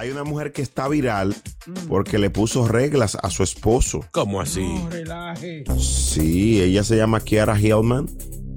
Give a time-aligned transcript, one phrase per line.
[0.00, 1.36] Hay una mujer que está viral
[1.86, 4.02] porque le puso reglas a su esposo.
[4.12, 4.64] ¿Cómo así?
[5.78, 8.08] Sí, ella se llama Kiara Hillman,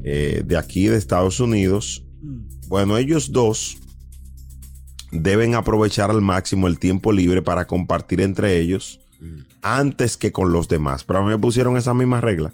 [0.05, 2.05] eh, de aquí de Estados Unidos.
[2.69, 3.77] Bueno, ellos dos
[5.11, 9.01] deben aprovechar al máximo el tiempo libre para compartir entre ellos
[9.61, 11.03] antes que con los demás.
[11.03, 12.53] Pero a mí me pusieron esa misma regla.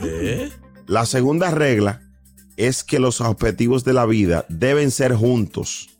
[0.00, 0.50] ¿Eh?
[0.88, 2.02] La segunda regla
[2.56, 5.90] es que los objetivos de la vida deben ser juntos.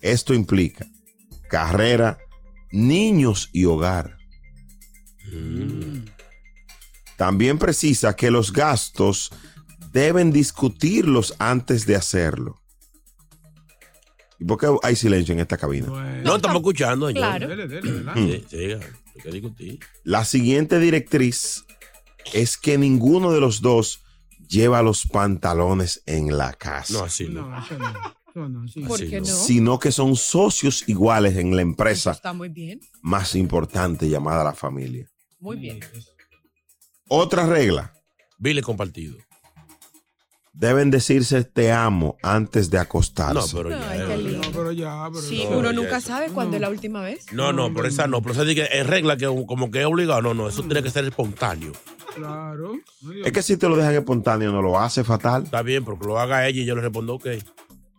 [0.00, 0.88] Esto implica
[1.52, 2.16] carrera,
[2.70, 4.16] niños y hogar.
[7.18, 9.30] También precisa que los gastos
[9.92, 12.62] deben discutirlos antes de hacerlo.
[14.38, 15.88] ¿Y por qué hay silencio en esta cabina?
[16.24, 17.22] No, estamos escuchando, señor.
[17.22, 17.48] Claro.
[17.48, 18.14] Dele, dele, ¿verdad?
[18.14, 18.80] Sí, siga.
[19.14, 19.78] Hay que discutir.
[20.04, 21.66] La siguiente directriz
[22.32, 24.02] es que ninguno de los dos
[24.48, 26.94] lleva los pantalones en la casa.
[26.94, 27.62] No, así no.
[28.34, 28.46] No.
[28.46, 28.80] Eso no, sí.
[28.82, 29.26] ¿Por Sí, qué no.
[29.26, 29.32] no?
[29.34, 32.80] sino que son socios iguales en la empresa Está muy bien.
[33.02, 35.06] más importante llamada la familia.
[35.40, 35.80] Muy bien.
[37.08, 37.92] Otra regla,
[38.38, 39.16] Vile compartido.
[40.52, 43.34] deben decirse te amo antes de acostarse.
[43.34, 43.90] No, pero ya.
[43.90, 44.40] Ay, qué lindo.
[44.46, 46.08] No, pero ya, pero Sí, No, uno ya nunca eso.
[46.08, 47.26] sabe cuándo es la última vez.
[47.32, 48.22] No, no, pero esa no.
[48.22, 50.22] Pero esa es regla que como que es obligado.
[50.22, 51.72] No, no, eso tiene que ser espontáneo.
[52.14, 52.74] Claro.
[53.24, 55.44] Es que si te lo dejan espontáneo no lo hace fatal.
[55.44, 57.26] Está bien, pero que lo haga ella y yo le respondo, ok.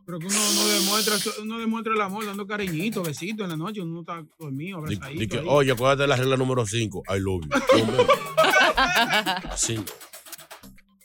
[0.06, 3.82] Pero que uno, uno demuestra, uno demuestra el amor dando cariñito, besitos en la noche,
[3.82, 5.44] uno está dormido, Di- abrazadito.
[5.48, 7.04] oye, acuérdate de la regla número 5.
[7.16, 7.50] I love you.
[9.50, 9.86] Así no.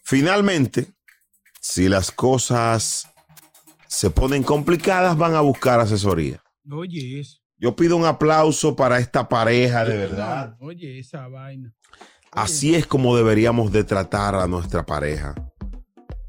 [0.05, 0.93] Finalmente,
[1.61, 3.09] si las cosas
[3.87, 6.43] se ponen complicadas, van a buscar asesoría.
[6.71, 7.39] Oye, eso.
[7.59, 10.57] Yo pido un aplauso para esta pareja, de verdad.
[10.61, 11.73] Oye, esa vaina.
[12.31, 15.35] Así es como deberíamos de tratar a nuestra pareja.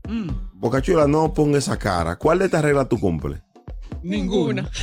[0.07, 0.29] Mm,
[0.59, 2.17] Bocachula, no ponga esa cara.
[2.17, 3.41] ¿Cuál de estas reglas tú cumples?
[4.03, 4.69] Ninguna.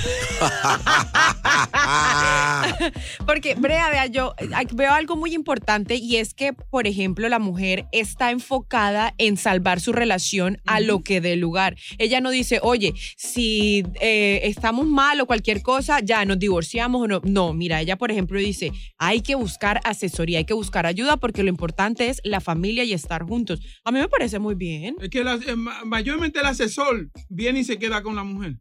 [3.26, 7.38] Porque, Brea, vea, yo eh, veo algo muy importante y es que, por ejemplo, la
[7.38, 11.76] mujer está enfocada en salvar su relación a lo que dé lugar.
[11.98, 17.08] Ella no dice, oye, si eh, estamos mal o cualquier cosa, ya nos divorciamos o
[17.08, 17.20] no.
[17.24, 21.42] No, mira, ella, por ejemplo, dice, hay que buscar asesoría, hay que buscar ayuda porque
[21.42, 23.60] lo importante es la familia y estar juntos.
[23.84, 24.96] A mí me parece muy bien.
[25.00, 28.56] Es que eh, ma- mayormente el asesor viene y se queda con la mujer.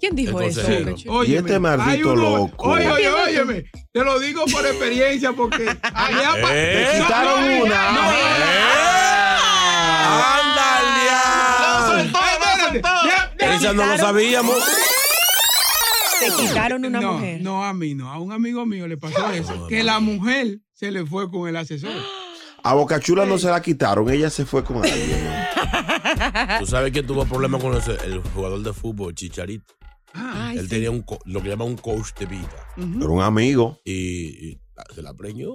[0.00, 0.60] ¿Quién dijo eso?
[0.62, 0.94] Chula?
[1.16, 2.68] Óyeme, este maldito uno- loco.
[2.68, 3.64] Oye, oye, óyeme.
[3.92, 5.64] Te lo digo por experiencia porque
[5.94, 6.88] allá ¿Eh?
[6.92, 7.92] Te quitaron no, una.
[7.92, 8.00] no,
[11.94, 12.02] ¡Ándale!
[12.04, 14.56] Espérate, ya- ya- Esa no lo sabíamos.
[16.20, 17.40] Te quitaron una no, mujer.
[17.42, 18.10] No, a mí no.
[18.10, 19.66] A un amigo mío le pasó eso.
[19.68, 21.92] Que la mujer se le fue con el asesor.
[22.64, 25.28] A Bocachula no se la quitaron, ella se fue con alguien.
[26.60, 29.74] ¿Tú sabes quién tuvo problemas con ese- el jugador de fútbol, Chicharito?
[30.14, 30.70] Ay, Él sí.
[30.70, 32.48] tenía un co- lo que llama un coach de vida.
[32.76, 33.80] Pero un amigo.
[33.84, 33.92] Y,
[34.48, 34.60] y
[34.94, 35.54] se la preñó.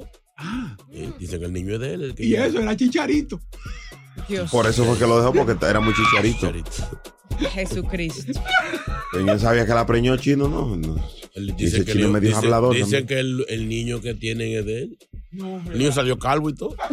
[0.91, 2.03] Y dicen que el niño es de él.
[2.03, 3.39] el que Y ya- eso era chicharito.
[4.27, 4.51] Dios.
[4.51, 6.37] Por eso fue que lo dejó, porque era muy chicharito.
[6.51, 7.01] Chicharito.
[7.51, 8.39] Jesucristo.
[9.13, 10.47] ¿Quién sabía que la preñó chino?
[10.49, 10.95] No, no.
[11.39, 13.07] Él dice que, chino el- medio dicen- hablador dicen también.
[13.07, 14.97] que el, el niño que tienen es de él.
[15.31, 16.75] No, El niño salió calvo y todo.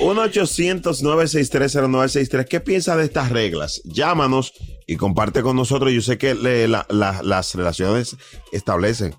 [0.00, 2.46] 1-800-963-0963.
[2.48, 3.80] ¿Qué piensa de estas reglas?
[3.84, 4.52] Llámanos
[4.86, 5.92] y comparte con nosotros.
[5.92, 8.16] Yo sé que le- la- la- las relaciones
[8.52, 9.14] establecen.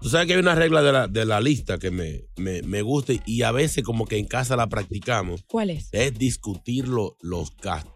[0.00, 2.82] Tú sabes que hay una regla de la, de la lista que me, me, me
[2.82, 5.44] gusta y a veces como que en casa la practicamos.
[5.46, 5.88] ¿Cuál es?
[5.92, 7.92] Es discutir lo- los gastos.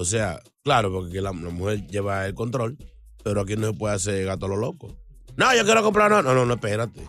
[0.00, 2.78] O sea, claro, porque la, la mujer lleva el control,
[3.22, 4.96] pero aquí no se puede hacer gato a lo loco.
[5.36, 7.02] No, yo quiero comprar, no, no, no, no, espérate.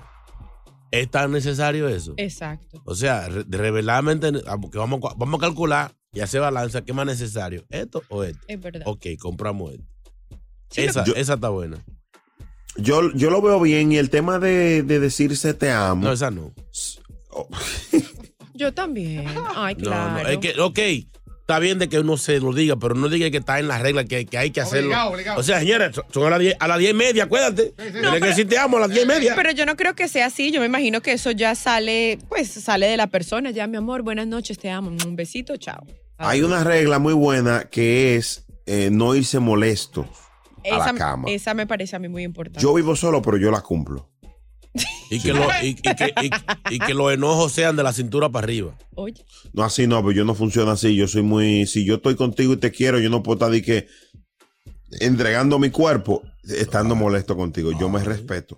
[0.91, 2.13] ¿Es tan necesario eso?
[2.17, 2.81] Exacto.
[2.83, 7.05] O sea, re- reveladamente, ah, vamos, a- vamos a calcular y hacer balanza, ¿qué más
[7.05, 7.63] necesario?
[7.69, 8.41] ¿Esto o esto?
[8.49, 8.81] Es verdad.
[8.85, 9.85] Ok, compramos esto.
[10.69, 11.81] Sí, esa, yo- esa está buena.
[12.75, 16.03] Yo, yo lo veo bien y el tema de, de decirse te amo.
[16.03, 16.53] No, esa no.
[18.53, 19.25] Yo también.
[19.55, 20.23] Ay, No, claro.
[20.23, 20.79] no, es que, ok,
[21.51, 23.81] está bien de que uno se lo diga, pero no diga que está en las
[23.81, 24.88] reglas, que, que hay que hacerlo.
[24.89, 25.39] Obligado, obligado.
[25.39, 27.74] O sea, señores, son- a las 10 a las 10 y media, acuérdate.
[27.77, 29.33] Tienes que decir te amo a las 10 y media.
[29.36, 30.51] Pero yo no creo que sea así.
[30.51, 33.51] Yo me imagino que eso ya sale, pues sale de la persona.
[33.51, 34.89] Ya, mi amor, buenas noches, te amo.
[35.06, 35.86] Un besito, chao.
[36.18, 40.07] Hay una regla muy buena que es eh, no irse molesto
[40.63, 41.27] a Esa, la cama.
[41.30, 42.62] esa me parece a mí muy importante.
[42.62, 44.10] Yo vivo solo, pero yo la cumplo.
[45.09, 46.13] Y que, lo- y- y que-
[46.69, 48.77] y- y que los enojos sean de la cintura para arriba.
[48.95, 49.25] Oye.
[49.53, 50.95] No, así no, pero yo no funciono así.
[50.95, 51.65] Yo soy muy.
[51.68, 53.88] Si yo estoy contigo y te quiero, yo no puedo estar de que
[55.00, 57.71] entregando mi cuerpo estando molesto contigo.
[57.79, 58.57] Yo me respeto.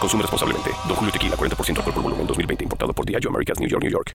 [0.00, 0.70] Consume responsablemente.
[0.86, 2.64] Don Julio Tequila, 40% alcohol por volumen, 2020.
[2.64, 4.12] Importado por Diageo Americas, New York, New York.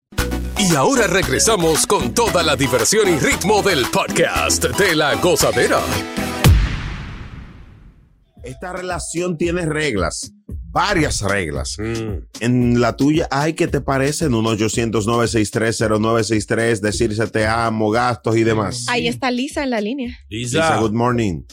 [0.57, 5.79] Y ahora regresamos con toda la diversión y ritmo del podcast de la gozadera.
[8.43, 11.77] Esta relación tiene reglas, varias reglas.
[11.79, 12.25] Mm.
[12.39, 14.25] En la tuya, ay, ¿qué te parece?
[14.25, 18.85] En un 800-963-0963, decirse te amo, gastos y demás.
[18.89, 20.17] Ahí está Lisa en la línea.
[20.27, 21.43] Lisa, good morning.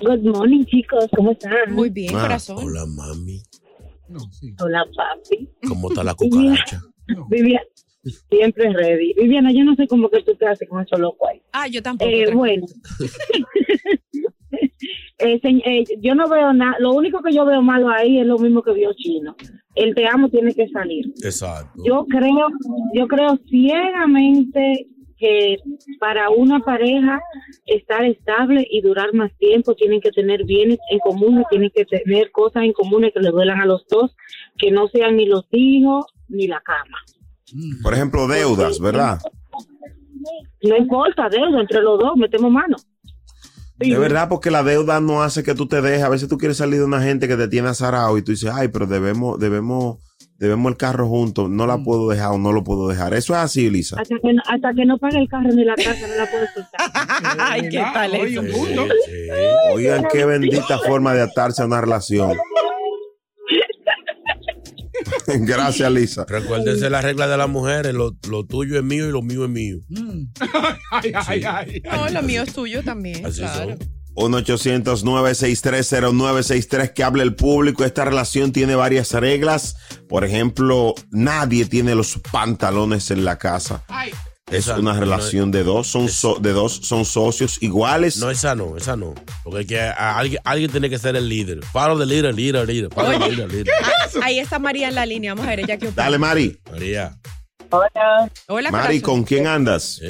[0.00, 1.06] Good morning, chicos.
[1.14, 1.74] ¿Cómo están?
[1.74, 2.58] Muy bien, Ah, corazón.
[2.64, 3.42] Hola, mami.
[4.60, 5.48] Hola, papi.
[5.68, 6.80] ¿Cómo está la cucaracha?
[7.28, 7.64] Viviana,
[8.30, 9.14] siempre ready.
[9.14, 11.40] Viviana, yo no sé cómo que tú te haces con eso loco ahí.
[11.52, 12.10] Ah, yo tampoco.
[12.10, 12.66] Eh, bueno.
[15.22, 16.76] Eh, se- eh, yo no veo nada.
[16.78, 19.36] Lo único que yo veo malo ahí es lo mismo que vio Chino.
[19.74, 21.12] El te amo tiene que salir.
[21.22, 21.82] Exacto.
[21.84, 22.48] Yo creo,
[22.94, 24.86] yo creo ciegamente
[25.20, 25.58] que
[26.00, 27.20] para una pareja
[27.66, 32.32] estar estable y durar más tiempo tienen que tener bienes en común, tienen que tener
[32.32, 34.16] cosas en común que le duelan a los dos,
[34.56, 36.98] que no sean ni los hijos ni la cama.
[37.82, 39.18] Por ejemplo, deudas, ¿verdad?
[40.62, 42.76] No importa, deuda entre los dos, metemos mano.
[43.78, 46.02] Es verdad, porque la deuda no hace que tú te dejes.
[46.02, 48.50] A veces tú quieres salir de una gente que te tiene azarado y tú dices,
[48.52, 49.98] ay, pero debemos, debemos,
[50.40, 51.48] debemos el carro juntos.
[51.48, 53.14] No la puedo dejar o no lo puedo dejar.
[53.14, 54.00] Eso es así, Lisa.
[54.00, 56.46] Hasta que, no, hasta que no pague el carro ni la casa, no la puedo
[56.52, 56.80] soltar.
[57.38, 58.42] Ay, qué tal eso.
[59.74, 62.36] Oigan, qué bendita forma de atarse a una relación.
[65.26, 66.24] Gracias, Lisa.
[66.26, 69.50] Recuérdense la regla de las mujeres, lo, lo tuyo es mío y lo mío es
[69.50, 69.78] mío.
[70.90, 71.82] Ay, ay, ay.
[71.84, 73.24] No, lo mío es tuyo también.
[73.24, 73.76] Así claro.
[74.14, 77.84] 1-800-963-0963 que hable el público.
[77.84, 79.76] Esta relación tiene varias reglas.
[80.08, 83.84] Por ejemplo, nadie tiene los pantalones en la casa.
[84.50, 88.16] Es Esa- una no relación de dos, son so- de dos, son socios iguales.
[88.16, 89.14] No, esa no, esa no.
[89.44, 91.60] Porque que, a- alguien, alguien tiene que ser el líder.
[91.60, 92.90] The leader, leader, leader.
[92.92, 93.72] Follow the leader, leader.
[93.84, 95.34] Ah, ahí está María en la línea.
[95.34, 96.02] Vamos a ver ella qué opina.
[96.02, 96.58] Dale, Mari.
[96.68, 97.16] María.
[97.70, 98.28] Hola.
[98.48, 99.00] Hola, Mari.
[99.00, 100.00] ¿con quién andas?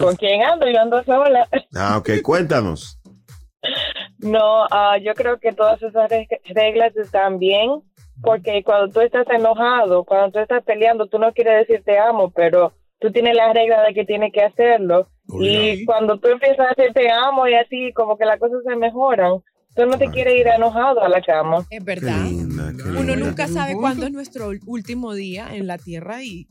[0.00, 0.66] ¿Con quién ando?
[0.68, 1.48] Yo ando sola.
[1.76, 2.98] Ah, ok, cuéntanos.
[4.18, 7.82] No, ah, yo creo que todas esas reg- reglas están bien,
[8.22, 12.30] porque cuando tú estás enojado, cuando tú estás peleando, tú no quieres decir te amo,
[12.30, 15.08] pero tú tienes la regla de que tienes que hacerlo.
[15.42, 18.76] Y cuando tú empiezas a decir te amo y así, como que las cosas se
[18.76, 19.40] mejoran,
[19.74, 21.66] tú no te quieres ir enojado a la cama.
[21.70, 22.26] Es verdad.
[22.26, 26.48] Uno nunca sabe cuándo es nuestro último día en la tierra y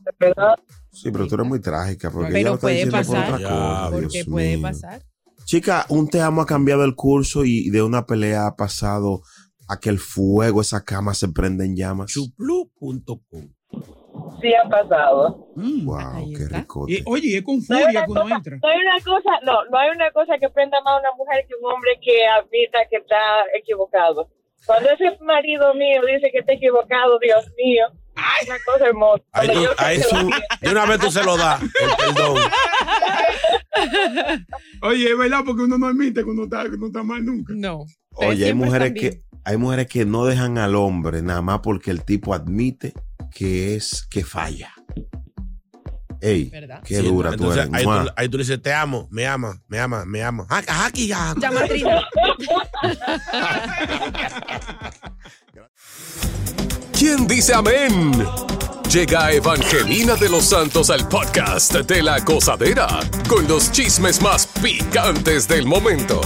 [0.92, 2.10] Sí, pero tú eres muy trágica.
[2.10, 4.62] Porque Pero puede por pasar, otra cosa, porque Dios puede mío.
[4.62, 5.02] pasar.
[5.44, 9.22] Chica, un te amo ha cambiado el curso y de una pelea ha pasado
[9.68, 12.10] a que el fuego, esa cama se prende en llamas.
[12.12, 13.48] Chuplu.com.
[14.40, 15.48] Sí ha pasado.
[15.54, 16.86] Wow, qué rico.
[16.88, 18.56] Y, oye, es con No furia una que uno cosa, entra.
[18.62, 21.44] no hay una cosa, no, no hay una cosa que prenda más a una mujer
[21.46, 23.16] que un hombre que admita que está
[23.58, 24.30] equivocado.
[24.66, 27.86] Cuando ese marido mío dice que está equivocado, Dios mío,
[28.40, 29.22] es una cosa hermosa.
[29.42, 31.68] Tú- de una vez tú se lo das, el
[32.14, 32.36] perdón.
[34.82, 37.52] Oye, es verdad, porque uno no admite que uno está, que uno está mal nunca.
[37.56, 37.84] No.
[38.14, 42.04] Oye, hay mujeres que hay mujeres que no dejan al hombre nada más porque el
[42.04, 42.92] tipo admite
[43.30, 44.72] que es que falla.
[46.20, 46.50] Ey,
[46.84, 47.74] qué Sí, dura entonces, tú eres.
[47.74, 50.46] Ahí tú, ahí tú le dices, te amo, me ama, me ama, me ama.
[50.50, 51.34] Ah, Aquí, ya.
[51.40, 51.62] Llama.
[56.92, 58.12] ¿Quién dice amén?
[58.90, 62.88] Llega Evangelina de los Santos al podcast de la gozadera
[63.28, 66.20] con los chismes más picantes del momento.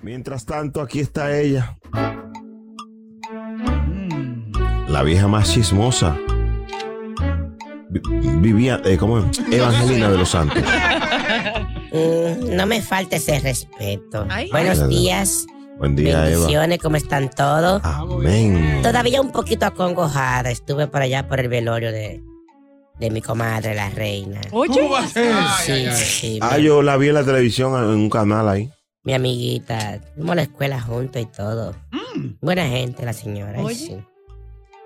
[0.00, 1.78] Mientras tanto, aquí está ella.
[4.94, 6.16] La vieja más chismosa.
[7.90, 8.00] Vi-
[8.40, 9.40] Vivía, eh, ¿cómo es?
[9.50, 10.62] Evangelina de los Santos.
[11.94, 14.26] Mm, no me falte ese respeto.
[14.28, 14.50] Ay.
[14.50, 14.88] Buenos Ay.
[14.88, 15.46] días.
[15.78, 16.38] Buen día, Eva.
[16.40, 17.80] Bendiciones, ¿cómo están todos?
[17.84, 18.80] Amén.
[18.82, 20.50] Todavía un poquito acongojada.
[20.50, 22.20] Estuve por allá por el velorio de,
[22.98, 24.40] de mi comadre, la reina.
[24.50, 24.72] Oye.
[24.74, 25.36] ¿Cómo va a ser?
[25.64, 26.38] Sí, sí.
[26.42, 28.68] Ah, mi, yo la vi en la televisión en un canal ahí.
[29.04, 30.00] mi amiguita.
[30.16, 31.76] Fuimos a la escuela juntos y todo.
[32.40, 33.54] Buena gente, la señora.
[33.58, 33.74] ay, Oye.
[33.76, 33.96] sí.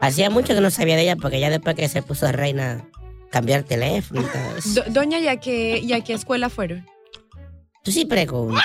[0.00, 2.85] Hacía mucho que no sabía de ella porque ya después que se puso reina
[3.31, 4.83] cambió el teléfono y todo eso.
[4.85, 6.87] Do- doña, ¿y a, qué, ¿y a qué escuela fueron?
[7.85, 8.62] Tú sí preguntas.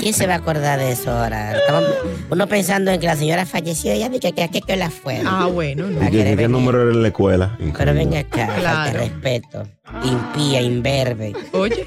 [0.00, 1.56] ¿Quién se va a acordar de eso ahora?
[1.58, 1.84] Estamos
[2.30, 4.90] uno pensando en que la señora falleció y ya vi que que que, que la
[4.90, 5.20] fue.
[5.26, 5.88] Ah, bueno.
[5.88, 6.00] no.
[6.00, 7.58] A ¿Y qué, qué número era en la escuela?
[7.76, 8.98] Pero venga acá, Claro.
[8.98, 9.68] respeto.
[10.04, 11.32] Impía, imberbe.
[11.52, 11.86] Oye.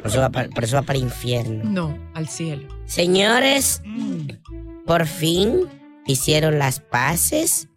[0.00, 1.64] Por eso, va para, por eso va para el infierno.
[1.64, 2.68] No, al cielo.
[2.86, 3.80] Señores,
[4.86, 5.68] por fin
[6.06, 7.68] hicieron las paces.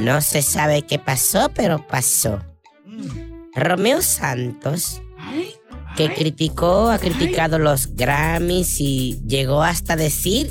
[0.00, 2.40] No se sabe qué pasó, pero pasó.
[3.54, 5.02] Romeo Santos,
[5.96, 10.50] que criticó, ha criticado los Grammys y llegó hasta decir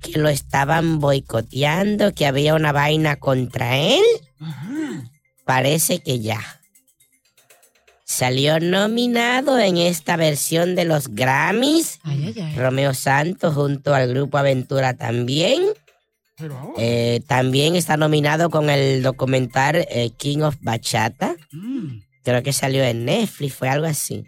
[0.00, 4.02] que lo estaban boicoteando, que había una vaina contra él.
[5.44, 6.40] Parece que ya.
[8.10, 12.00] Salió nominado en esta versión de los Grammys.
[12.02, 12.56] Ay, ay, ay.
[12.56, 15.62] Romeo Santos junto al grupo Aventura también.
[16.76, 21.36] Eh, también está nominado con el documental eh, King of Bachata.
[21.52, 22.00] Mm.
[22.24, 24.24] Creo que salió en Netflix, fue algo así.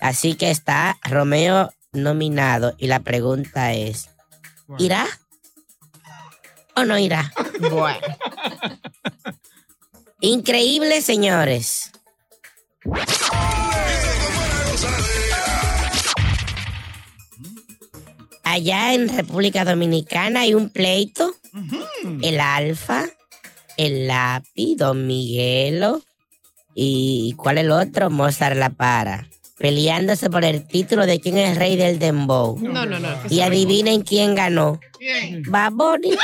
[0.00, 4.08] Así que está Romeo nominado y la pregunta es,
[4.78, 5.06] ¿irá
[6.74, 7.30] o no irá?
[7.60, 7.98] Bueno.
[10.20, 11.90] Increíble, señores.
[18.54, 21.34] Allá en República Dominicana hay un pleito.
[22.22, 23.04] El Alfa,
[23.76, 26.02] el Lápiz, Don Miguelo
[26.72, 28.10] y ¿cuál es el otro?
[28.10, 29.28] Mozart La Para.
[29.58, 32.56] Peleándose por el título de quién es el rey del dembow.
[32.60, 33.08] No, no, no.
[33.28, 34.78] Y adivinen quién ganó.
[35.48, 36.12] Baboni.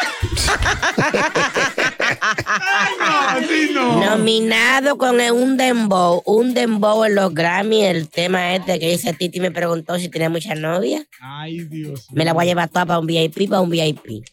[4.00, 9.40] Nominado con un dembow, un dembow en los Grammy, el tema este que dice Titi
[9.40, 11.04] me preguntó si tenía mucha novia.
[11.20, 12.06] Ay, Dios.
[12.12, 14.24] Me la voy a llevar toda para un VIP, para un VIP.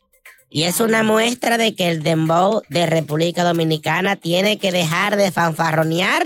[0.49, 5.29] Y es una muestra de que el dembow de República Dominicana tiene que dejar de
[5.29, 6.25] fanfarronear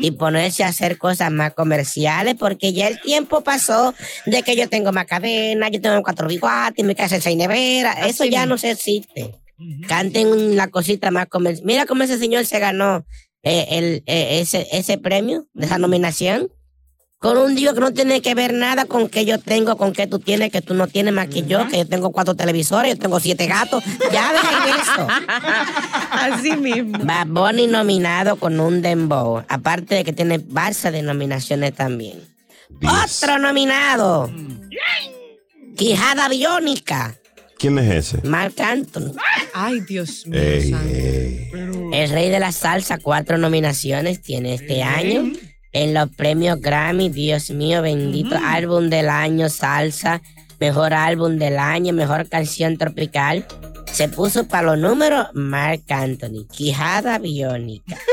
[0.00, 3.92] y ponerse a hacer cosas más comerciales porque ya el tiempo pasó
[4.24, 8.06] de que yo tengo más cadena, yo tengo cuatro bigotes, mi casa seis nevera.
[8.06, 9.34] Eso ya no se existe.
[9.88, 11.66] Canten la cosita más comercial.
[11.66, 13.04] Mira cómo ese señor se ganó
[13.42, 16.50] eh, el, eh, ese, ese premio de esa nominación.
[17.18, 20.06] Con un Dios que no tiene que ver nada con que yo tengo, con que
[20.06, 22.98] tú tienes, que tú no tienes más que yo, que yo tengo cuatro televisores, yo
[22.98, 23.82] tengo siete gatos.
[24.12, 25.08] Ya dejen eso.
[26.10, 26.98] Así mismo.
[27.04, 29.42] Bad Bunny nominado con un dembow.
[29.48, 32.20] Aparte de que tiene balsa de nominaciones también.
[32.84, 34.30] Otro nominado.
[35.76, 37.16] Quijada biónica.
[37.58, 38.26] ¿Quién es ese?
[38.28, 39.12] Marc Anthony.
[39.54, 40.40] Ay, Dios mío.
[40.40, 40.88] Ey, santo.
[40.94, 41.50] ey.
[41.92, 45.32] El rey de la salsa, cuatro nominaciones tiene este año.
[45.72, 48.36] En los premios Grammy, Dios mío, bendito.
[48.42, 50.20] Álbum del año, salsa.
[50.60, 53.46] Mejor álbum del año, mejor canción tropical.
[53.92, 56.46] Se puso para los números Marc Anthony.
[56.50, 57.96] Quijada biónica.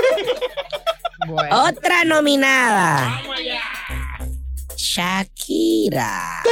[1.26, 1.64] Bueno.
[1.70, 3.22] Otra nominada.
[4.84, 6.44] Shakira.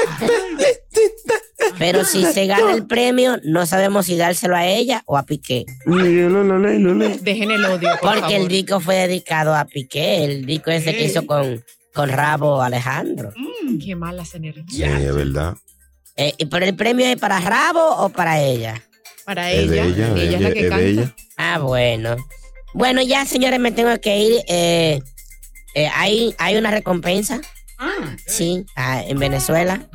[1.78, 5.66] Pero si se gana el premio, no sabemos si dárselo a ella o a Piqué.
[5.86, 7.10] No, no, no, no, no.
[7.18, 8.48] Dejen el odio, por Porque el favor.
[8.50, 13.32] disco fue dedicado a Piqué, el disco ese que hizo con, con Rabo Alejandro.
[13.36, 14.68] Mm, qué malas energías.
[14.70, 15.56] Sí, es verdad.
[16.18, 18.82] Eh, ¿y ¿Pero el premio es para Rabo o para ella?
[19.26, 20.08] Para Es de ella.
[20.08, 20.84] ella, ella es la ella- que es de canta.
[20.86, 21.16] ella.
[21.38, 22.16] Ah, bueno.
[22.74, 24.42] Bueno, ya, señores, me tengo que ir.
[24.48, 25.02] Eh,
[25.76, 27.40] eh, hay, hay una recompensa.
[28.26, 29.90] Sí, ah, en Venezuela.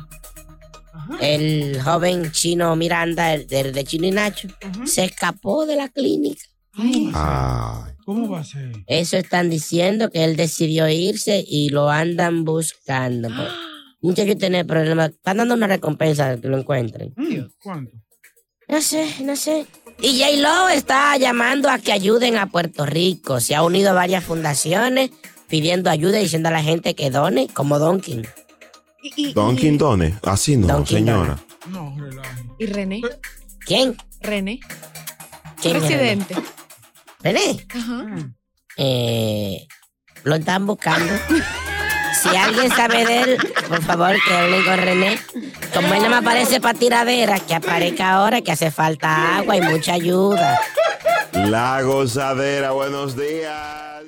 [1.21, 4.49] El joven chino Miranda, el de, de Chino y Nacho,
[4.85, 6.41] se escapó de la clínica.
[6.73, 7.93] Ay.
[8.05, 8.71] ¿Cómo va a ser?
[8.87, 13.29] Eso están diciendo que él decidió irse y lo andan buscando.
[13.29, 13.49] pues.
[14.01, 15.09] Muchachos tiene problemas.
[15.09, 17.13] Están dando una recompensa que lo encuentren.
[17.61, 17.97] ¿Cuánto?
[18.67, 19.65] No sé, no sé.
[20.01, 20.37] Y J.
[20.37, 23.39] Lo está llamando a que ayuden a Puerto Rico.
[23.39, 25.11] Se ha unido a varias fundaciones
[25.47, 28.27] pidiendo ayuda y diciendo a la gente que done, como Donkin.
[29.33, 30.17] Dunkin' Donuts.
[30.23, 31.37] Así no, Dunkin' señora.
[32.59, 33.01] ¿Y René?
[33.65, 33.97] ¿Quién?
[34.21, 34.59] René.
[35.61, 36.35] ¿Quién es Presidente.
[37.21, 37.65] René?
[37.73, 38.05] Ajá.
[38.77, 39.67] Eh,
[40.23, 41.13] lo están buscando.
[42.21, 43.37] Si alguien sabe de él,
[43.67, 45.19] por favor que hablen con René.
[45.73, 49.61] Como él no me aparece para tiradera, que aparezca ahora, que hace falta agua y
[49.61, 50.59] mucha ayuda.
[51.33, 53.86] La gozadera, buenos días.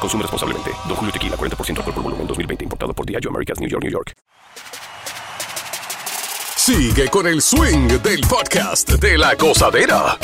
[0.00, 0.70] Consume responsablemente.
[0.88, 2.64] Don Julio Tequila, 40% alcohol por volumen, 2020.
[2.64, 4.14] Importado por Diageo Americas, New York, New York.
[6.56, 10.16] Sigue con el swing del podcast de la gozadera.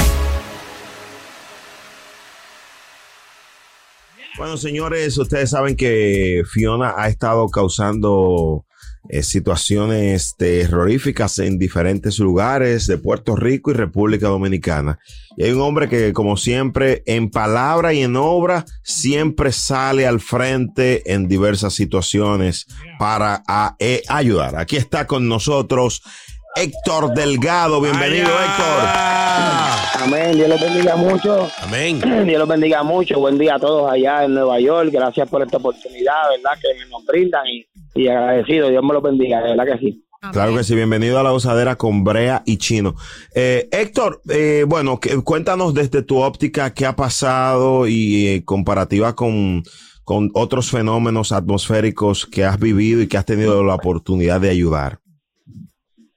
[4.39, 8.65] Bueno, señores, ustedes saben que Fiona ha estado causando
[9.13, 15.01] eh, situaciones terroríficas en diferentes lugares de Puerto Rico y República Dominicana.
[15.37, 20.21] Y hay un hombre que, como siempre, en palabra y en obra, siempre sale al
[20.21, 22.67] frente en diversas situaciones
[22.99, 23.43] para
[23.79, 24.57] eh, ayudar.
[24.57, 26.03] Aquí está con nosotros
[26.57, 27.81] Héctor Delgado.
[27.81, 28.89] Bienvenido, Héctor.
[30.03, 31.49] Amén, Dios los bendiga mucho.
[31.63, 32.01] Amén.
[32.27, 33.19] Dios los bendiga mucho.
[33.21, 34.91] Buen día a todos allá en Nueva York.
[34.93, 36.59] Gracias por esta oportunidad, ¿verdad?
[36.61, 38.69] Que nos brindan y, y agradecido.
[38.69, 40.05] Dios me los bendiga, de verdad que sí.
[40.33, 42.95] Claro que sí, bienvenido a la gozadera con Brea y Chino.
[43.35, 49.15] Eh, Héctor, eh, bueno, que- cuéntanos desde tu óptica qué ha pasado y eh, comparativa
[49.17, 49.63] con,
[50.05, 54.99] con otros fenómenos atmosféricos que has vivido y que has tenido la oportunidad de ayudar.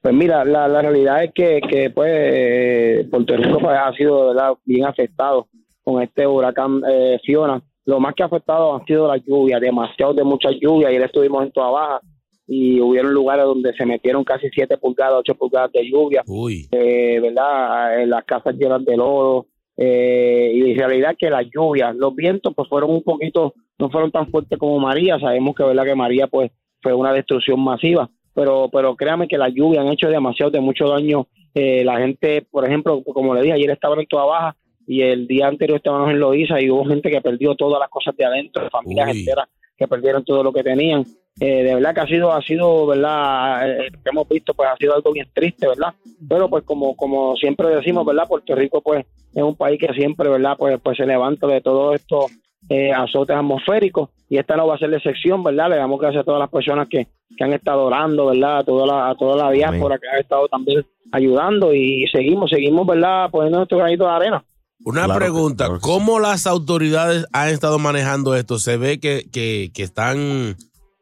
[0.04, 4.28] Pues mira, la, la realidad es que, que pues eh, Puerto Rico pues, ha sido
[4.28, 5.48] verdad bien afectado
[5.82, 7.62] con este huracán eh, Fiona.
[7.86, 10.88] Lo más que ha afectado han sido las lluvias, demasiado de mucha lluvia.
[10.88, 12.00] Ayer estuvimos en Toa Baja
[12.46, 16.22] y hubieron lugares donde se metieron casi 7 pulgadas, 8 pulgadas de lluvia.
[16.26, 16.68] Uy.
[16.70, 18.04] eh, ¿verdad?
[18.06, 19.46] Las casas llenas de lodo.
[19.78, 24.10] eh, y en realidad que las lluvias, los vientos, pues fueron un poquito, no fueron
[24.10, 25.18] tan fuertes como María.
[25.18, 25.84] Sabemos que, ¿verdad?
[25.84, 26.50] Que María, pues,
[26.82, 28.10] fue una destrucción masiva.
[28.34, 31.26] Pero, pero créame que las lluvias han hecho demasiado, de mucho daño.
[31.54, 35.26] Eh, la gente, por ejemplo, como le dije, ayer estaban en toda baja y el
[35.26, 38.68] día anterior estábamos en Loíza y hubo gente que perdió todas las cosas de adentro,
[38.70, 39.20] familias Uy.
[39.20, 41.04] enteras que perdieron todo lo que tenían.
[41.40, 43.68] Eh, de verdad que ha sido, ha sido, ¿verdad?
[43.68, 45.92] Eh, que hemos visto, pues ha sido algo bien triste, ¿verdad?
[46.28, 48.28] Pero pues como, como siempre decimos, ¿verdad?
[48.28, 50.56] Puerto Rico, pues, es un país que siempre, ¿verdad?
[50.56, 52.26] Pues, pues se levanta de todo esto
[52.68, 55.70] eh, azotes atmosféricos y esta no va a ser la excepción, ¿verdad?
[55.70, 58.58] Le damos gracias a todas las personas que, que han estado orando, ¿verdad?
[58.58, 62.86] A toda la, a toda la diáspora que ha estado también ayudando y seguimos, seguimos,
[62.86, 63.30] ¿verdad?
[63.30, 64.44] Poniendo nuestro granito de arena.
[64.84, 68.58] Una Claro pregunta, que ¿cómo las autoridades han estado manejando esto?
[68.58, 70.56] ¿Se ve que, que, que están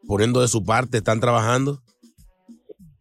[0.07, 1.79] poniendo de su parte, están trabajando?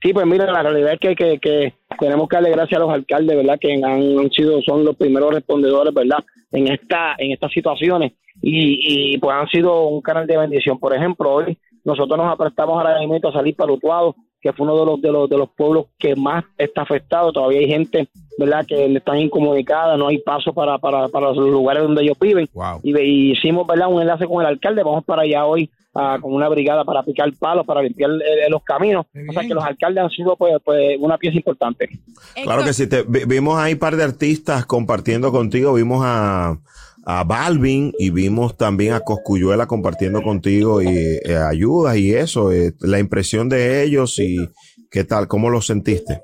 [0.01, 2.93] Sí, pues mira, la realidad es que, que, que tenemos que darle gracias a los
[2.93, 3.59] alcaldes, ¿verdad?
[3.59, 6.19] Que han sido, son los primeros respondedores, ¿verdad?
[6.51, 10.79] En esta, en estas situaciones y, y pues han sido un canal de bendición.
[10.79, 14.79] Por ejemplo, hoy nosotros nos aprestamos ahora mismo a salir para Utuado que fue uno
[14.79, 17.31] de los, de los, de los pueblos que más está afectado.
[17.31, 18.07] Todavía hay gente,
[18.39, 22.49] ¿verdad?, que están incomunicada, no hay paso para, para, para los lugares donde ellos viven.
[22.81, 24.81] Y, y hicimos, ¿verdad?, un enlace con el alcalde.
[24.81, 28.63] Vamos para allá hoy ah, con una brigada para picar palos, para limpiar eh, los
[28.63, 29.05] caminos.
[29.29, 31.87] O sea que los alcaldes han sido, pues, pues una pieza importante.
[32.43, 32.89] Claro que sí.
[32.89, 35.75] Te, vi- vimos ahí un par de artistas compartiendo contigo.
[35.75, 36.57] Vimos a,
[37.05, 42.51] a Balvin y vimos también a Coscuyuela compartiendo contigo y eh, ayudas y eso.
[42.51, 44.37] eh, la impresión de ellos y
[44.91, 46.21] qué tal, cómo lo sentiste.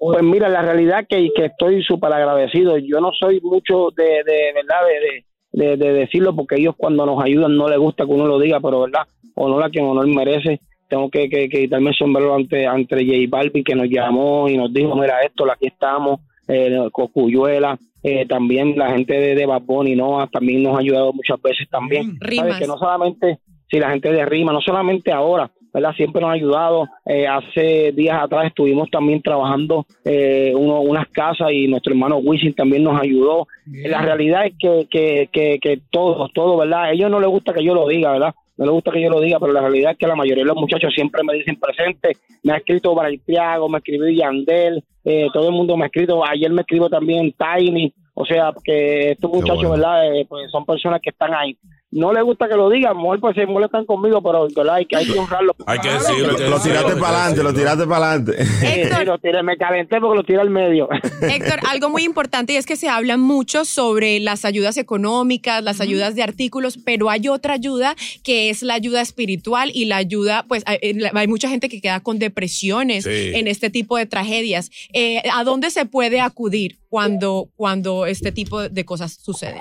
[0.00, 2.76] Pues mira, la realidad que, que estoy súper agradecido.
[2.78, 7.06] Yo no soy mucho de, de verdad, de, de, de- de decirlo, porque ellos cuando
[7.06, 9.02] nos ayudan no les gusta que uno lo diga, pero verdad,
[9.34, 10.60] honor a quien honor merece.
[10.88, 14.56] Tengo que, que, que quitarme el sombrero ante, ante J Balvin, que nos llamó y
[14.56, 19.62] nos dijo, mira esto, aquí estamos, eh, Cocuyuela, eh, también la gente de, de Bad
[19.62, 22.04] Bunny, Noah, también nos ha ayudado muchas veces también.
[22.18, 22.20] ¿Sabes?
[22.44, 22.58] Rimas.
[22.58, 23.38] Que no solamente,
[23.70, 25.92] si la gente de Rima, no solamente ahora, ¿verdad?
[25.96, 26.88] Siempre nos ha ayudado.
[27.04, 32.54] Eh, hace días atrás estuvimos también trabajando eh, uno- unas casas y nuestro hermano Wisin
[32.54, 33.46] también nos ayudó.
[33.66, 36.84] La realidad es que, que, que, que todos, todos, ¿verdad?
[36.84, 38.34] A ellos no les gusta que yo lo diga, ¿verdad?
[38.58, 40.48] No les gusta que yo lo diga, pero la realidad es que la mayoría de
[40.48, 42.16] los muchachos siempre me dicen presente.
[42.42, 46.24] Me ha escrito Bray Triago, me escribió Yandel, eh, todo el mundo me ha escrito.
[46.26, 47.94] Ayer me escribió también Tiny.
[48.14, 50.12] O sea, que estos muchachos, ¿verdad?
[50.12, 51.56] Eh, pues son personas que están ahí.
[51.90, 54.46] No les gusta que lo digan, a lo mejor pues se molestan conmigo, pero.
[54.72, 55.54] Hay que, hay que honrarlo.
[55.66, 56.30] Hay que decirlo.
[56.30, 58.44] hay que Lo tiraste para adelante, lo tiraste para adelante.
[58.98, 60.88] Sí, lo tiré, me calenté porque lo tiré al medio.
[61.22, 65.80] Héctor, algo muy importante y es que se habla mucho sobre las ayudas económicas, las
[65.80, 70.44] ayudas de artículos, pero hay otra ayuda que es la ayuda espiritual y la ayuda,
[70.48, 70.78] pues hay,
[71.12, 73.32] hay mucha gente que queda con depresiones Sí.
[73.34, 74.70] en este tipo de tragedias.
[74.92, 79.58] Eh, ¿A dónde se puede acudir cuando, cuando este tipo de cosas suceden?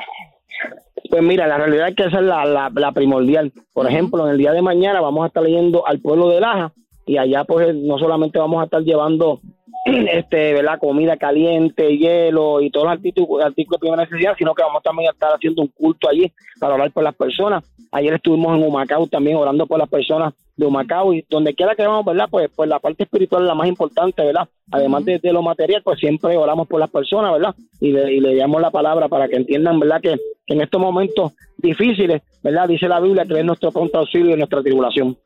[1.18, 3.52] Pues mira, la realidad es que esa es la, la, la primordial.
[3.74, 6.74] Por ejemplo, en el día de mañana vamos a estar leyendo al pueblo de Laja
[7.08, 9.40] y allá pues no solamente vamos a estar llevando
[9.86, 10.78] este, ¿verdad?
[10.80, 15.10] comida caliente, hielo y todos los artículos, artículos de primera necesidad, sino que vamos también
[15.10, 17.64] a estar haciendo un culto allí para orar por las personas.
[17.92, 21.88] Ayer estuvimos en Humacao también orando por las personas de Humacao y donde quiera que
[21.88, 22.28] vamos, ¿verdad?
[22.30, 24.48] Pues, pues la parte espiritual es la más importante, ¿verdad?
[24.70, 27.56] Además de, de lo material, pues siempre oramos por las personas, ¿verdad?
[27.80, 30.00] Y le, y le damos la palabra para que entiendan, ¿verdad?
[30.00, 30.16] Que
[30.48, 32.68] en estos momentos difíciles, ¿verdad?
[32.68, 35.18] Dice la Biblia que es nuestro pronto auxilio y nuestra tribulación.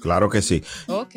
[0.00, 0.62] Claro que sí.
[0.88, 1.14] Ok.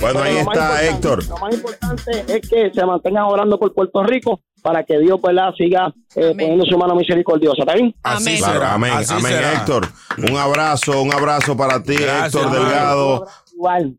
[0.00, 1.26] Bueno, ahí está Héctor.
[1.28, 5.54] Lo más importante es que se mantengan orando por Puerto Rico para que Dios, ¿verdad?
[5.56, 7.94] Siga eh, poniendo su mano misericordiosa, ¿está bien?
[8.02, 9.52] Así Claro, amén, Así amén, será.
[9.52, 9.88] Héctor.
[10.18, 12.50] Un abrazo, un abrazo para ti, Héctor.
[12.50, 13.96] Delgado, Igual.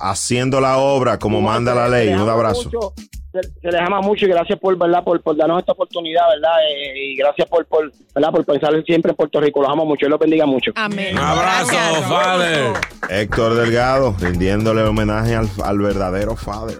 [0.00, 2.08] Haciendo la obra como manda la ley.
[2.08, 2.64] Un abrazo.
[2.64, 2.92] Mucho,
[3.32, 5.04] se, se les ama mucho y gracias por, ¿verdad?
[5.04, 6.56] Por, por darnos esta oportunidad, ¿verdad?
[6.70, 8.30] Eh, y gracias por, por, ¿verdad?
[8.30, 9.60] Por pensar siempre en Puerto Rico.
[9.60, 10.72] Los amo mucho y los bendiga mucho.
[10.76, 11.16] Amén.
[11.16, 11.76] Un abrazo,
[12.08, 12.72] Father.
[13.08, 16.78] Héctor Delgado, rindiéndole homenaje al, al verdadero Father.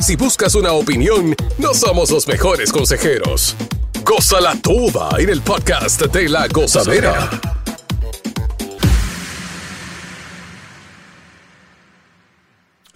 [0.00, 3.54] Si buscas una opinión, no somos los mejores consejeros.
[4.04, 7.28] Cosa la tuba en el podcast de la gozadera.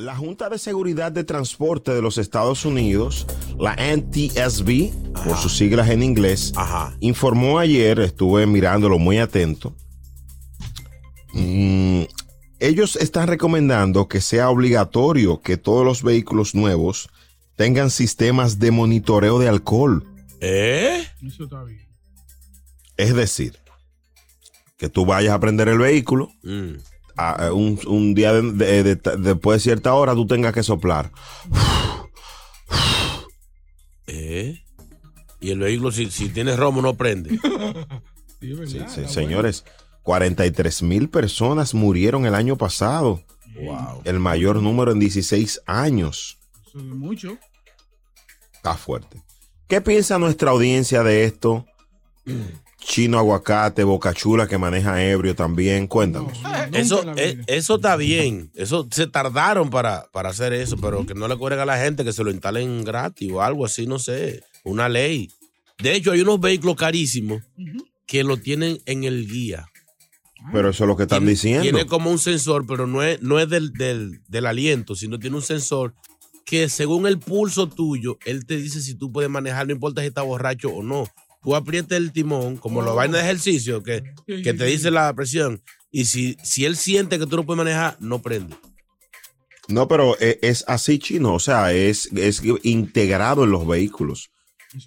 [0.05, 3.27] La Junta de Seguridad de Transporte de los Estados Unidos,
[3.59, 4.93] la NTSB,
[5.25, 6.53] por sus siglas en inglés,
[7.01, 9.75] informó ayer, estuve mirándolo muy atento,
[11.33, 12.03] mm,
[12.61, 17.09] ellos están recomendando que sea obligatorio que todos los vehículos nuevos
[17.57, 20.05] tengan sistemas de monitoreo de alcohol.
[20.43, 21.03] ¿Eh?
[21.27, 21.81] Eso está bien.
[22.99, 23.57] Es decir,
[24.77, 26.79] que tú vayas a prender el vehículo, a-
[27.17, 31.11] a un, un día de- de- de- después de cierta hora tú tengas que soplar.
[34.07, 34.63] ¿Eh?
[35.41, 37.39] Y el vehículo, si, si tiene romo, no prende.
[38.67, 39.65] Sí, sí, señores,
[40.03, 43.23] 43 mil personas murieron el año pasado.
[44.05, 46.37] El mayor número en 16 años.
[46.67, 47.39] Eso es mucho.
[48.53, 49.23] Está fuerte.
[49.67, 51.65] ¿Qué piensa nuestra audiencia de esto?
[52.87, 55.87] Chino Aguacate, Boca Chula que maneja ebrio también.
[55.87, 56.33] Cuéntanos.
[56.73, 58.51] Eso, eh, eso está bien.
[58.55, 62.05] Eso se tardaron para, para hacer eso, pero que no le cobren a la gente
[62.05, 64.43] que se lo instalen gratis o algo así, no sé.
[64.65, 65.31] Una ley.
[65.79, 67.43] De hecho, hay unos vehículos carísimos
[68.07, 69.67] que lo tienen en el guía.
[70.53, 71.63] Pero eso es lo que están diciendo.
[71.63, 75.37] Tiene como un sensor, pero no es, no es del, del, del aliento, sino tiene
[75.37, 75.95] un sensor
[76.45, 80.09] que según el pulso tuyo, él te dice si tú puedes manejar, no importa si
[80.09, 81.09] estás borracho o no.
[81.45, 85.63] Tú aprietas el timón, como los vainas de ejercicio, que, que te dice la presión,
[85.91, 88.57] y si, si él siente que tú no puedes manejar, no prende.
[89.69, 91.35] No, pero e- es así, chino.
[91.35, 94.31] O sea, es, es integrado en los vehículos.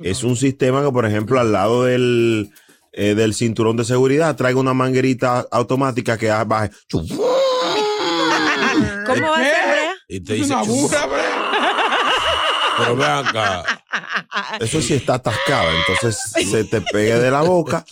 [0.02, 2.52] Es un sistema que, por ejemplo, al lado del,
[2.92, 6.72] eh, del cinturón de seguridad traiga una manguerita automática que baje.
[6.90, 7.16] ¿Cómo
[9.28, 9.90] va a ser?
[10.10, 11.08] Y te Es dice, una burra,
[12.78, 13.77] pero ve acá.
[14.60, 16.20] Eso sí está atascado, entonces
[16.50, 17.86] se te pegue de la boca.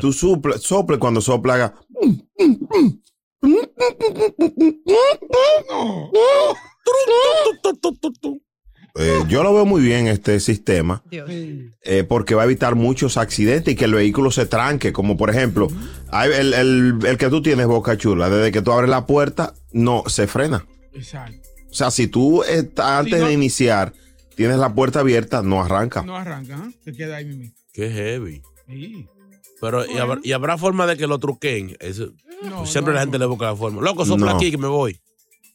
[0.00, 1.54] Tú suple, sople cuando sopla.
[1.54, 1.74] haga,
[9.00, 11.04] Eh, yo lo veo muy bien este sistema
[11.82, 14.92] eh, porque va a evitar muchos accidentes y que el vehículo se tranque.
[14.92, 15.68] Como por ejemplo,
[16.12, 20.02] el, el- el que tú tienes, Boca Chula, desde que tú abres la puerta, no
[20.08, 20.66] se frena.
[20.92, 21.36] Exacto.
[21.70, 23.92] O sea, si tú estás antes no- de iniciar,
[24.38, 26.02] tienes la puerta abierta, no arranca.
[26.02, 26.70] No arranca, ¿ah?
[26.82, 27.52] Se queda ahí mismo.
[27.74, 28.40] Qué heavy.
[28.66, 29.06] Sí.
[29.60, 31.76] Pero, ¿y, habrá, y habrá forma de que lo truquen?
[31.80, 33.82] Eso- No, siempre no, la gente le busca la forma.
[33.82, 34.36] Loco, sopla No.
[34.36, 34.98] aquí que me voy.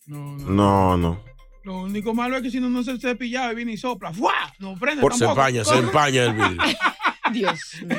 [0.06, 1.22] No, no.
[1.64, 4.12] Lo único malo es que si no, no se cepillaba y viene y sopla.
[4.14, 4.34] ¡Fua!
[4.60, 5.40] No prende Por- se tampoco.
[5.42, 6.58] empaña, se empaña el vidrio.
[7.32, 7.98] Dios mío.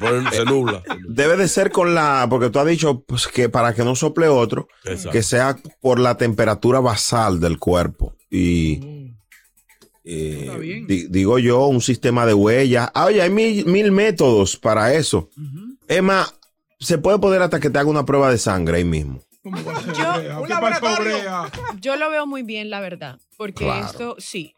[0.00, 0.82] Por- se nubla.
[1.08, 4.26] Debe de ser con la, porque tú has dicho pues, que para que no sople
[4.26, 5.10] otro, Exacto.
[5.12, 8.16] que sea por la temperatura basal del cuerpo.
[8.28, 9.05] Y
[10.06, 12.90] eh, di- digo yo, un sistema de huellas.
[12.94, 15.28] Ah, oye, hay mil, mil métodos para eso.
[15.88, 16.26] Emma,
[16.78, 19.20] se puede poner hasta que te haga una prueba de sangre ahí mismo.
[19.42, 21.50] Brea, ¿Qué pasó, Brea?
[21.80, 23.86] Yo lo veo muy bien, la verdad, porque Claro.
[23.86, 24.54] esto sí.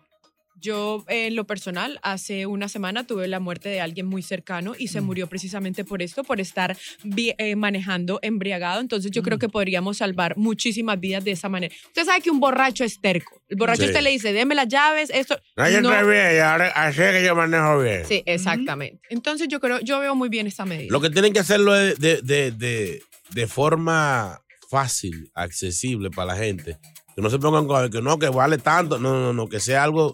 [0.61, 4.87] Yo, en lo personal, hace una semana tuve la muerte de alguien muy cercano y
[4.87, 4.89] Mm.
[4.89, 6.77] se murió precisamente por esto, por estar
[7.17, 8.81] eh, manejando embriagado.
[8.81, 9.25] Entonces, yo Mm.
[9.25, 11.75] creo que podríamos salvar muchísimas vidas de esa manera.
[11.87, 13.41] Usted sabe que un borracho es terco.
[13.49, 13.89] El borracho Sí.
[13.89, 15.39] usted le dice, deme las llaves, esto.
[15.57, 18.05] No, yo no- bien, y ahora así es que yo manejo bien.
[18.07, 19.01] Sí, exactamente.
[19.11, 20.89] Entonces, yo creo, yo veo muy bien esta medida.
[20.91, 24.41] Lo que tienen que hacerlo es de, de, de, de forma
[24.71, 26.79] fácil, accesible para la gente.
[27.15, 28.99] Que no se pongan con que no, que vale tanto.
[28.99, 30.13] No, no, no, que sea algo.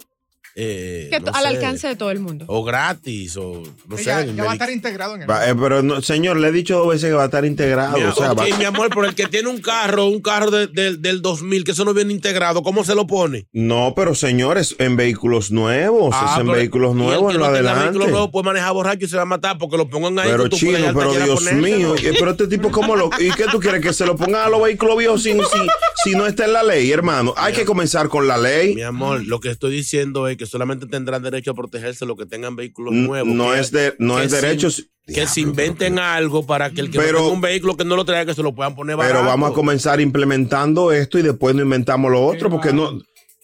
[0.56, 2.44] Eh, que no al sé, alcance de todo el mundo.
[2.48, 4.04] O gratis, o no sé.
[4.04, 5.30] ya, en va a estar integrado en el.
[5.30, 7.96] Va- eh, pero no, señor, le he dicho dos veces que va a estar integrado.
[7.98, 10.50] Mi, o sea, ok, va- mi amor, pero el que tiene un carro, un carro
[10.50, 13.46] de- de- del 2000, que eso no viene integrado, ¿cómo se lo pone?
[13.52, 17.84] no, pero señores, en vehículos nuevos, Ah, es en pero- vehículos nuevos, en lo adelante.
[17.84, 20.28] vehículo nuevo puede manejar borracho y se va a matar porque lo pongan ahí.
[20.30, 23.80] Pero chino, pero Dios mío, eh, pero este tipo cómo lo ¿y qué tú quieres
[23.80, 25.58] que se lo pongan a los vehículos viejos sin, si,
[26.04, 27.34] si no está en la ley, hermano?
[27.36, 28.74] Hay que comenzar con la ley.
[28.74, 32.26] Mi amor, lo que estoy diciendo es que solamente tendrán derecho a protegerse los que
[32.26, 33.34] tengan vehículos nuevos.
[33.34, 34.68] no que- es de- no es se- derecho-
[35.06, 37.94] Que se inventen algo para que el que Pero- no tenga un vehículo que no
[37.94, 39.16] lo traiga, que se lo puedan poner barato.
[39.16, 42.98] Pero vamos a comenzar implementando esto y después no inventamos lo otro porque no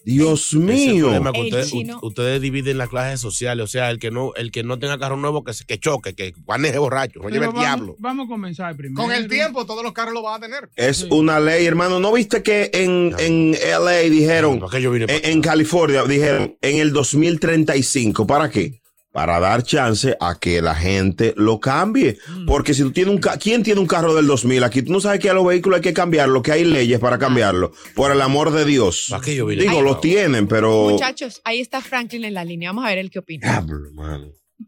[0.04, 1.06] Dios Ese mío.
[1.06, 3.64] problema que El ustedes, dividen las clases sociales.
[3.64, 6.14] O sea, el que no, el que no tenga carro nuevo, que, se- que choque,
[6.14, 7.96] que maneje borracho, que lleve el vamos, diablo.
[7.98, 9.00] vamos a comenzar primero.
[9.02, 10.70] Con el tiempo, todos los carros lo van a tener.
[10.76, 12.00] Es una ley, hermano.
[12.00, 16.56] ¿No viste que en, en LA dijeron, ¿Para qué yo vine en, en California dijeron,
[16.62, 18.79] en el 2035, ¿para qué?
[19.12, 22.18] Para dar chance a que la gente lo cambie.
[22.46, 24.82] Porque si tú tienes un ca- ¿quién tiene un carro del 2000 aquí?
[24.82, 27.72] Tú no sabes que a los vehículos hay que cambiarlo, que hay leyes para cambiarlo.
[27.96, 29.06] Por el amor de Dios.
[29.10, 29.62] ¿Para qué yo vine?
[29.62, 30.90] Digo, Ay, lo tienen, pero...
[30.90, 32.70] Muchachos, ahí está Franklin en la línea.
[32.70, 33.66] Vamos a ver el que opina.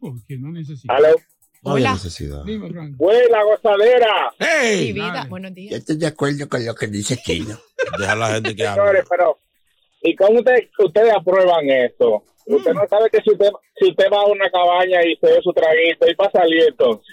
[0.01, 0.93] Porque no necesito.
[0.93, 1.15] Aló.
[1.65, 1.93] No Hola.
[1.93, 2.43] necesidad.
[2.45, 4.33] La gozadera.
[4.81, 5.75] Mi vida, buenos días.
[5.75, 7.57] estoy de acuerdo con lo que dice Kino.
[7.97, 8.81] Deja a la gente que hable.
[8.83, 9.39] Señores, pero
[10.03, 12.25] ¿y cómo usted- ustedes aprueban esto?
[12.47, 15.41] Usted no sabe que si usted, si usted va a una cabaña y se ve
[15.43, 17.07] su traguito y pasa salir entonces.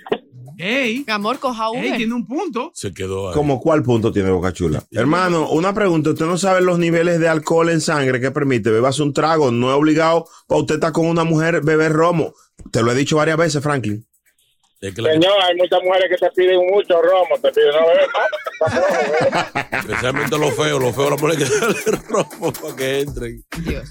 [0.61, 1.97] Ey, Mi amor, coja ey, Uber.
[1.97, 2.71] tiene un punto.
[2.73, 3.33] Se quedó ahí.
[3.33, 4.83] ¿Cómo cuál punto tiene Boca Chula?
[4.91, 6.09] Hermano, una pregunta.
[6.09, 8.69] Usted no sabe los niveles de alcohol en sangre que permite.
[8.69, 9.51] Bebas un trago.
[9.51, 12.33] No es obligado para usted estar con una mujer beber romo.
[12.71, 14.05] Te lo he dicho varias veces, Franklin.
[14.81, 17.87] Es que la- Señor, hay muchas mujeres que te piden mucho romo, te piden no
[17.87, 19.65] beber más.
[19.85, 23.43] especialmente los feos, los feos, la mujer que darle romo para que entren.
[23.65, 23.89] Dios.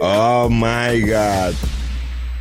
[0.00, 1.54] Oh my God.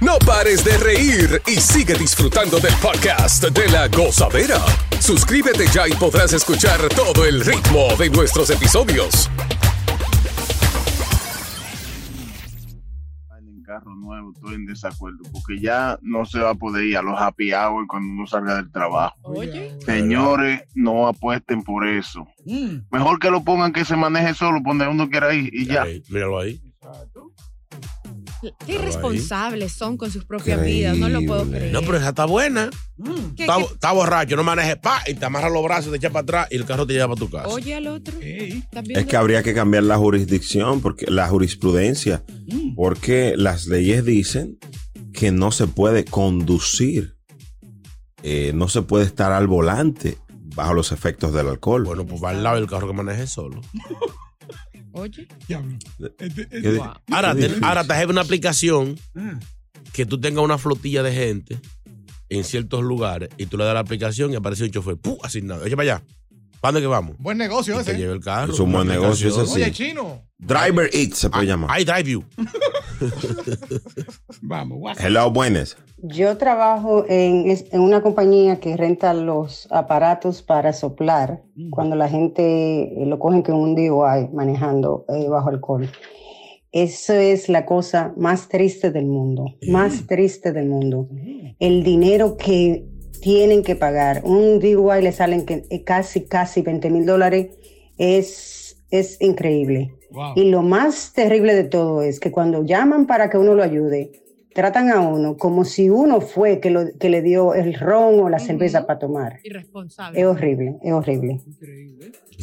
[0.02, 4.60] No pares de reír y sigue disfrutando del podcast de la gozadera.
[5.00, 9.30] Suscríbete ya y podrás escuchar todo el ritmo de nuestros episodios.
[13.80, 17.20] Carro nuevo, estoy en desacuerdo, porque ya no se va a poder ir a los
[17.20, 19.16] happy hour cuando uno salga del trabajo.
[19.24, 19.76] Oye.
[19.86, 22.26] Señores, no apuesten por eso.
[22.92, 25.84] Mejor que lo pongan que se maneje solo, donde uno quiera ir y ya.
[25.84, 26.62] Ahí, míralo ahí.
[28.66, 30.96] Qué irresponsables son con sus propias vidas.
[30.98, 31.74] No lo puedo creer.
[31.74, 32.70] No, pero esa está buena.
[33.36, 36.12] ¿Qué- Está, qué- está borracho, no manejes, pa, y te amarra los brazos, te echa
[36.12, 37.48] para atrás y el carro te lleva para tu casa.
[37.48, 38.14] Oye al otro.
[38.22, 42.24] ¿Estás Es que habría que cambiar la jurisdicción, porque la jurisprudencia,
[42.76, 44.58] porque las leyes dicen
[45.14, 47.16] que no se puede conducir,
[48.24, 50.18] eh, no se puede estar al volante
[50.56, 51.84] bajo los efectos del alcohol.
[51.86, 53.62] Bueno, pues va al lado del carro que maneje solo.
[54.94, 55.28] Oye.
[56.20, 56.80] Este, ¿Qué di-
[57.12, 59.38] Ahora, qué te, ahora te una aplicación Ah.
[59.92, 61.60] que tú tengas una flotilla de gente
[62.30, 65.18] en ciertos lugares y tú le das la aplicación y aparece un chofer, ¡pum!
[65.22, 65.66] asignado.
[65.66, 66.06] Echa para allá.
[66.62, 67.16] ¿Para dónde que vamos?
[67.20, 68.00] Buen negocio Y te ese.
[68.00, 68.54] lleva el carro.
[68.54, 69.62] Es un buen negocio ese sí.
[69.62, 70.22] Oye, chino.
[70.38, 71.80] Driver X se puede llamar.
[71.80, 72.24] I drive you.
[74.42, 75.78] Vamos, Hello, buenas.
[75.98, 81.42] Yo trabajo en, una compañía que renta los aparatos para soplar
[81.72, 85.90] cuando la gente eh, lo cogen con un DUI manejando eh, bajo alcohol.
[86.72, 91.08] Eso es la cosa más triste del mundo, más triste del mundo.
[91.58, 92.85] El dinero que
[93.20, 94.22] tienen que pagar.
[94.24, 97.50] Un DUI le salen que, eh, casi, casi 20 mil dólares.
[97.98, 99.96] Es, es increíble.
[100.36, 104.12] Y lo más terrible de todo es que cuando llaman para que uno lo ayude,
[104.54, 108.30] tratan a uno como si uno fue que, lo, que le dio el ron o
[108.30, 109.40] la cerveza para tomar.
[109.44, 110.20] Irresponsable.
[110.20, 111.42] Es horrible, es horrible.
[111.60, 111.98] Deben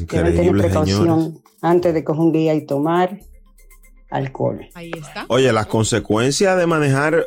[0.06, 1.42] tener Increíble, precaución señores.
[1.62, 3.18] antes de coger un día y tomar
[4.10, 4.68] alcohol.
[4.74, 5.24] Ahí está.
[5.28, 7.26] Oye, las consecuencias de manejar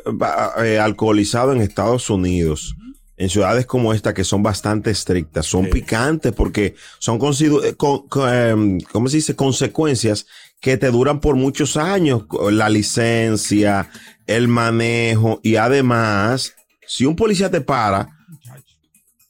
[0.62, 2.76] eh, alcoholizado en Estados Unidos,
[3.16, 7.18] en ciudades como esta, que son bastante estrictas, son picantes porque son,
[7.64, 9.34] eh, con- con, em, ¿cómo se dice?
[9.36, 10.26] Consecuencias
[10.60, 12.24] que te duran por muchos años.
[12.50, 13.88] La licencia,
[14.26, 16.54] el manejo y además,
[16.86, 18.08] si un policía te para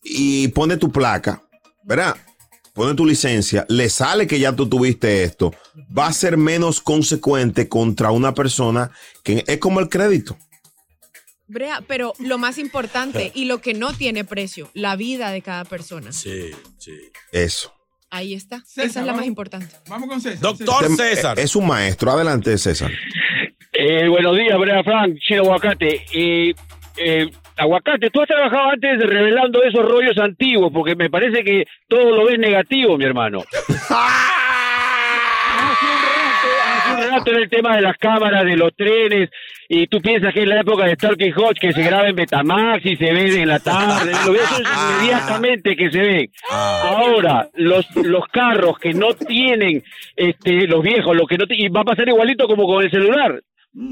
[0.02, 1.42] y pone tu placa,
[1.84, 2.16] ¿verdad?
[2.74, 5.52] Pone tu licencia, le sale que ya tú tuviste esto,
[5.96, 8.90] va a ser menos consecuente contra una persona
[9.22, 10.36] que es como el crédito.
[11.48, 15.64] Brea, pero lo más importante y lo que no tiene precio, la vida de cada
[15.64, 16.12] persona.
[16.12, 16.92] Sí, sí.
[17.32, 17.72] Eso.
[18.10, 18.60] Ahí está.
[18.64, 19.74] César, Esa es la más importante.
[19.88, 20.40] Vamos con César.
[20.40, 21.38] Doctor Tem- César.
[21.38, 22.12] Es un maestro.
[22.12, 22.90] Adelante, César.
[23.72, 26.04] Eh, buenos días, Brea Frank, Chino Aguacate.
[26.14, 26.54] Eh,
[26.98, 31.64] eh, aguacate, tú has trabajado antes de revelando esos rollos antiguos, porque me parece que
[31.88, 33.42] todo lo ves negativo, mi hermano.
[37.26, 39.30] En el tema de las cámaras, de los trenes,
[39.68, 42.86] y tú piensas que es la época de Talking Hot, que se graba en Betamax
[42.86, 46.30] y se ven en la tarde, lo ves inmediatamente que se ven.
[46.50, 49.82] Ahora, los, los carros que no tienen,
[50.14, 53.40] este, los viejos, los que no y va a pasar igualito como con el celular.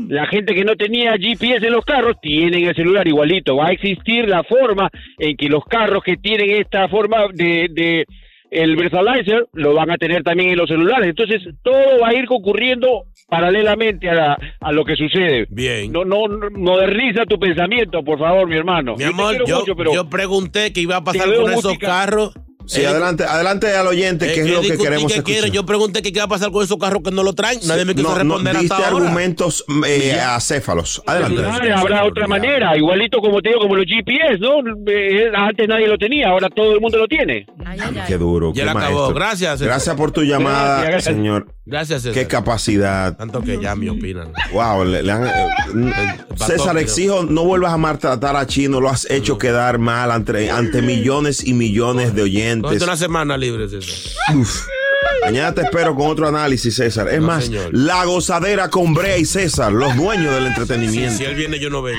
[0.09, 3.57] La gente que no tenía GPS en los carros tienen el celular igualito.
[3.57, 8.07] Va a existir la forma en que los carros que tienen esta forma de, de
[8.63, 11.09] el breathalyzer lo van a tener también en los celulares.
[11.09, 15.47] Entonces todo va a ir concurriendo paralelamente a, la- a lo que sucede.
[15.51, 15.91] Bien.
[15.93, 18.95] No, no, no- moderniza tu pensamiento, por favor, mi hermano.
[18.97, 22.35] Mi amor, yo, mucho, pero yo pregunté qué iba a pasar con esos carros.
[22.67, 25.19] Sí, Eh, adelante, adelante al oyente, que eh, es eh, lo que discutí queremos que
[25.19, 25.41] escuchar.
[25.41, 25.55] quiere.
[25.55, 27.59] Yo pregunté que qué iba a pasar con esos carros que no lo traen.
[27.67, 29.05] Nadie me quiso no, no, responder diste hasta ahora.
[29.05, 31.03] argumentos eh, acéfalos.
[31.07, 31.43] Adelante.
[31.43, 34.61] Claro, habrá otra manera, igualito como te digo, como los GPS, ¿no?
[34.87, 37.47] Eh, antes nadie lo tenía, ahora todo el mundo lo tiene.
[38.07, 38.53] Qué duro.
[38.55, 39.13] Ya qué la acabó.
[39.13, 39.61] Gracias.
[39.61, 41.15] Gracias por tu llamada, Gracias, gracias.
[41.15, 41.54] señor.
[41.67, 42.15] Gracias, César.
[42.15, 43.17] Qué capacidad.
[43.17, 44.33] Tanto que ya me opinan.
[44.53, 49.11] Wow, le- le han- eh, César, exijo, no vuelvas a maltratar a Chino, lo has
[49.11, 52.83] hecho quedar mal ante, ante millones y millones de oyentes.
[52.83, 53.95] Una semana libre, César.
[54.37, 54.67] Uf.
[55.25, 57.09] Mañana te espero con otro análisis, César.
[57.09, 57.71] Es No, más, señor.
[57.73, 61.17] la gozadera con Brea y César, los dueños del entretenimiento.
[61.17, 61.99] Si él viene, yo no vengo.